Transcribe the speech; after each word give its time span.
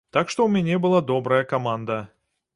Так 0.15 0.31
што 0.33 0.39
ў 0.45 0.49
мяне 0.55 0.79
была 0.85 1.03
добрая 1.13 1.41
каманда. 1.53 2.01